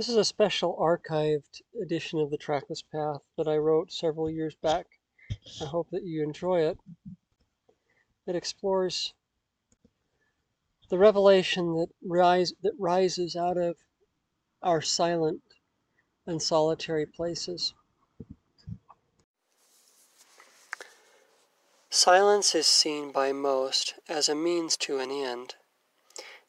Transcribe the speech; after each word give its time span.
This 0.00 0.08
is 0.08 0.16
a 0.16 0.24
special 0.24 0.76
archived 0.76 1.60
edition 1.82 2.20
of 2.20 2.30
the 2.30 2.38
Trackless 2.38 2.80
Path 2.80 3.20
that 3.36 3.46
I 3.46 3.58
wrote 3.58 3.92
several 3.92 4.30
years 4.30 4.54
back. 4.54 4.86
I 5.60 5.66
hope 5.66 5.90
that 5.90 6.04
you 6.04 6.22
enjoy 6.22 6.62
it. 6.62 6.78
It 8.26 8.34
explores 8.34 9.12
the 10.88 10.96
revelation 10.96 11.74
that, 11.74 11.90
rise, 12.02 12.54
that 12.62 12.72
rises 12.78 13.36
out 13.36 13.58
of 13.58 13.76
our 14.62 14.80
silent 14.80 15.42
and 16.24 16.40
solitary 16.40 17.04
places. 17.04 17.74
Silence 21.90 22.54
is 22.54 22.66
seen 22.66 23.12
by 23.12 23.32
most 23.32 23.96
as 24.08 24.30
a 24.30 24.34
means 24.34 24.78
to 24.78 24.98
an 24.98 25.10
end. 25.10 25.56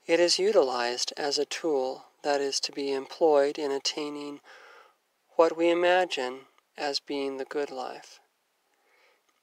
It 0.07 0.21
is 0.21 0.39
utilized 0.39 1.11
as 1.17 1.37
a 1.37 1.43
tool 1.43 2.10
that 2.23 2.41
is 2.41 2.59
to 2.61 2.71
be 2.71 2.91
employed 2.91 3.57
in 3.57 3.71
attaining 3.71 4.39
what 5.35 5.55
we 5.55 5.69
imagine 5.69 6.41
as 6.77 6.99
being 6.99 7.37
the 7.37 7.45
good 7.45 7.71
life. 7.71 8.19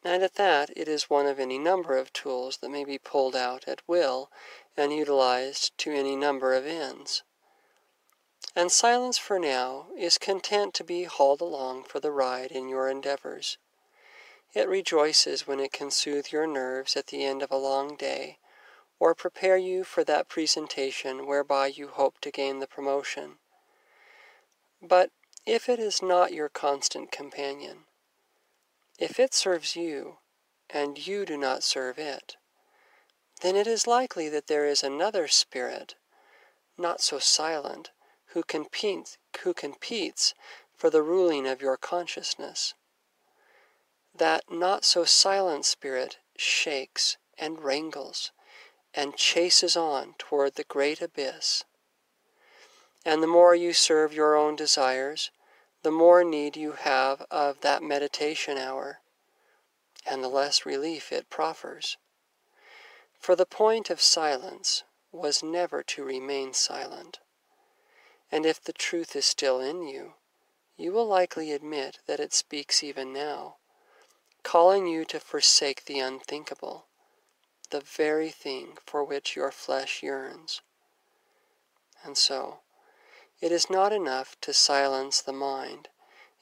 And 0.05 0.23
at 0.23 0.35
that, 0.35 0.71
it 0.77 0.89
is 0.89 1.11
one 1.11 1.27
of 1.27 1.41
any 1.41 1.59
number 1.59 1.97
of 1.97 2.13
tools 2.13 2.59
that 2.59 2.71
may 2.71 2.85
be 2.85 2.99
pulled 2.99 3.35
out 3.35 3.67
at 3.67 3.83
will 3.89 4.31
and 4.77 4.93
utilized 4.93 5.77
to 5.79 5.93
any 5.93 6.15
number 6.15 6.55
of 6.55 6.67
ends. 6.67 7.23
And 8.55 8.71
silence 8.71 9.19
for 9.19 9.39
now 9.39 9.89
is 9.97 10.19
content 10.19 10.75
to 10.75 10.85
be 10.85 11.05
hauled 11.05 11.41
along 11.41 11.85
for 11.85 12.01
the 12.01 12.13
ride 12.13 12.53
in 12.53 12.69
your 12.69 12.89
endeavors. 12.89 13.59
It 14.55 14.69
rejoices 14.69 15.47
when 15.47 15.61
it 15.61 15.73
can 15.73 15.91
soothe 15.91 16.29
your 16.33 16.47
nerves 16.47 16.97
at 16.97 17.09
the 17.09 17.25
end 17.25 17.43
of 17.43 17.51
a 17.51 17.57
long 17.57 17.97
day 17.97 18.39
or 19.01 19.15
prepare 19.15 19.57
you 19.57 19.85
for 19.85 20.05
that 20.05 20.29
presentation 20.29 21.27
whereby 21.27 21.67
you 21.67 21.89
hope 21.89 22.21
to 22.21 22.31
gain 22.31 22.59
the 22.59 22.67
promotion. 22.67 23.39
But 24.83 25.11
if 25.47 25.69
it 25.69 25.79
is 25.79 26.03
not 26.03 26.33
your 26.33 26.49
constant 26.49 27.13
companion, 27.13 27.85
if 28.99 29.21
it 29.21 29.35
serves 29.35 29.77
you 29.77 30.19
and 30.71 31.07
you 31.07 31.25
do 31.25 31.37
not 31.37 31.63
serve 31.63 31.99
it, 31.99 32.37
then 33.41 33.55
it 33.55 33.67
is 33.67 33.87
likely 33.87 34.29
that 34.29 34.49
there 34.49 34.67
is 34.67 34.83
another 34.83 35.29
spirit, 35.29 35.95
not 36.77 37.01
so 37.01 37.19
silent, 37.19 37.91
who 38.33 38.43
competes, 38.43 39.17
who 39.43 39.55
competes 39.55 40.35
for 40.77 40.91
the 40.91 41.03
ruling 41.03 41.47
of 41.47 41.63
your 41.63 41.77
consciousness. 41.77 42.75
That 44.15 44.45
not 44.51 44.85
so 44.85 45.05
silent 45.05 45.65
spirit 45.65 46.19
shakes 46.37 47.17
and 47.39 47.63
wrangles 47.63 48.33
and 48.99 49.15
chases 49.15 49.77
on 49.77 50.13
toward 50.19 50.57
the 50.57 50.65
great 50.65 51.01
abyss. 51.01 51.63
And 53.05 53.23
the 53.23 53.29
more 53.29 53.55
you 53.55 53.73
serve 53.73 54.13
your 54.13 54.35
own 54.35 54.57
desires, 54.57 55.31
the 55.85 55.93
more 55.93 56.25
need 56.25 56.57
you 56.57 56.73
have 56.73 57.25
of 57.31 57.61
that 57.61 57.81
meditation 57.81 58.59
hour, 58.59 58.99
and 60.05 60.21
the 60.21 60.29
less 60.29 60.67
relief 60.67 61.13
it 61.13 61.31
proffers. 61.31 61.97
For 63.21 63.37
the 63.37 63.47
point 63.47 63.89
of 63.89 64.03
silence 64.03 64.83
was 65.13 65.45
never 65.45 65.85
to 65.85 66.03
remain 66.03 66.53
silent. 66.53 67.21
And 68.33 68.45
if 68.45 68.61
the 68.61 68.73
truth 68.73 69.15
is 69.15 69.27
still 69.27 69.61
in 69.61 69.87
you, 69.87 70.15
you 70.77 70.91
will 70.91 71.07
likely 71.07 71.53
admit 71.53 72.01
that 72.09 72.19
it 72.19 72.35
speaks 72.35 72.83
even 72.83 73.13
now, 73.13 73.59
calling 74.43 74.89
you 74.89 75.05
to 75.05 75.21
forsake 75.21 75.85
the 75.85 76.01
unthinkable 76.01 76.87
the 77.71 77.81
very 77.81 78.31
thing 78.31 78.79
for 78.85 79.05
which 79.05 79.37
your 79.37 79.51
flesh 79.51 80.03
yearns. 80.03 80.61
And 82.03 82.17
so, 82.17 82.61
it 83.41 83.53
is 83.53 83.71
not 83.71 83.93
enough 83.93 84.37
to 84.41 84.53
silence 84.53 85.21
the 85.21 85.33
mind 85.33 85.89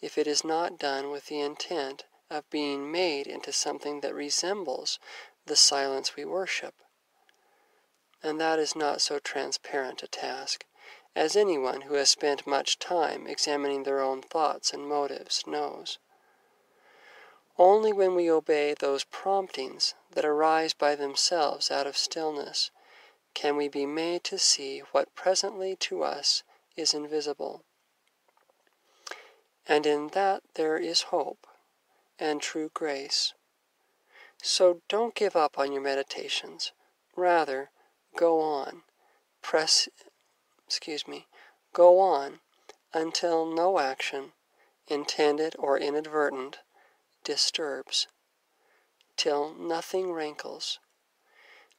if 0.01 0.19
it 0.19 0.27
is 0.27 0.45
not 0.45 0.79
done 0.79 1.11
with 1.11 1.27
the 1.27 1.41
intent 1.41 2.05
of 2.31 2.49
being 2.51 2.91
made 2.91 3.27
into 3.27 3.53
something 3.53 4.01
that 4.01 4.15
resembles 4.15 4.99
the 5.47 5.57
silence 5.57 6.17
we 6.17 6.25
worship. 6.25 6.75
And 8.23 8.41
that 8.41 8.59
is 8.59 8.75
not 8.75 9.01
so 9.01 9.19
transparent 9.19 10.03
a 10.03 10.09
task 10.09 10.65
as 11.15 11.37
anyone 11.37 11.83
who 11.83 11.95
has 11.95 12.11
spent 12.11 12.47
much 12.47 12.79
time 12.79 13.27
examining 13.27 13.85
their 13.85 14.01
own 14.01 14.23
thoughts 14.23 14.73
and 14.73 14.89
motives 14.89 15.43
knows. 15.47 15.99
Only 17.59 17.93
when 17.93 18.15
we 18.15 18.31
obey 18.31 18.75
those 18.75 19.05
promptings 19.05 19.95
that 20.13 20.25
arise 20.25 20.75
by 20.75 20.95
themselves 20.95 21.71
out 21.71 21.87
of 21.87 21.97
stillness 21.97 22.71
can 23.33 23.57
we 23.57 23.69
be 23.69 23.87
made 23.87 24.25
to 24.25 24.39
see 24.39 24.81
what 24.93 25.15
presently 25.15 25.77
to 25.77 26.03
us 26.03 26.43
is 26.77 26.93
invisible. 26.93 27.63
And 29.67 29.87
in 29.87 30.09
that 30.09 30.43
there 30.55 30.77
is 30.77 31.03
hope 31.13 31.47
and 32.19 32.41
true 32.41 32.71
grace. 32.73 33.35
So 34.43 34.83
don't 34.89 35.15
give 35.15 35.35
up 35.35 35.59
on 35.59 35.73
your 35.73 35.83
meditations. 35.83 36.73
Rather, 37.17 37.71
go 38.17 38.41
on. 38.41 38.83
Press, 39.43 39.89
excuse 40.67 41.09
me, 41.09 41.27
go 41.73 41.99
on 42.01 42.41
until 42.93 43.47
no 43.47 43.79
action, 43.79 44.33
intended 44.89 45.55
or 45.59 45.79
inadvertent, 45.79 46.59
disturbs, 47.27 48.07
till 49.17 49.53
nothing 49.53 50.13
rankles, 50.13 50.79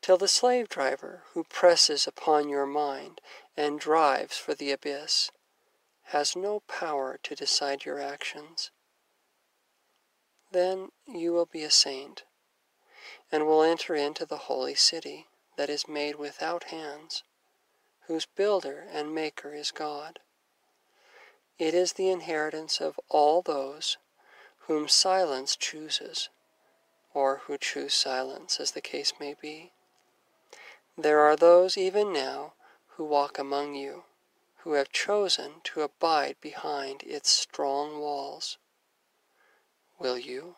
till 0.02 0.18
the 0.18 0.28
slave 0.28 0.68
driver 0.68 1.24
who 1.32 1.46
presses 1.46 2.06
upon 2.06 2.50
your 2.50 2.66
mind 2.66 3.22
and 3.56 3.80
drives 3.80 4.38
for 4.38 4.54
the 4.54 4.72
abyss 4.72 5.32
has 6.08 6.36
no 6.36 6.60
power 6.68 7.18
to 7.24 7.34
decide 7.34 7.86
your 7.86 8.00
actions. 8.00 8.72
Then 10.52 10.90
you 11.08 11.32
will 11.32 11.46
be 11.46 11.64
a 11.64 11.72
saint, 11.72 12.24
and 13.32 13.48
will 13.48 13.64
enter 13.64 13.96
into 13.96 14.26
the 14.26 14.48
holy 14.50 14.76
city 14.76 15.28
that 15.56 15.70
is 15.70 15.88
made 15.88 16.16
without 16.16 16.66
hands, 16.66 17.24
whose 18.08 18.26
builder 18.26 18.86
and 18.92 19.16
maker 19.16 19.54
is 19.54 19.72
God. 19.72 20.20
It 21.58 21.74
is 21.74 21.94
the 21.94 22.10
inheritance 22.10 22.82
of 22.82 23.00
all 23.10 23.42
those 23.42 23.98
whom 24.68 24.88
silence 24.88 25.56
chooses, 25.56 26.30
or 27.14 27.42
who 27.46 27.58
choose 27.58 27.94
silence, 27.94 28.60
as 28.60 28.72
the 28.72 28.82
case 28.82 29.14
may 29.20 29.34
be. 29.42 29.72
There 30.98 31.20
are 31.22 31.36
those 31.36 31.78
even 31.78 32.12
now 32.12 32.54
who 32.96 33.06
walk 33.06 33.40
among 33.40 33.76
you, 33.76 34.04
who 34.60 34.74
have 34.74 34.92
chosen 34.92 35.62
to 35.64 35.82
abide 35.82 36.36
behind 36.42 37.04
its 37.04 37.30
strong 37.30 38.00
walls. 38.00 38.58
Will 40.00 40.18
you? 40.18 40.56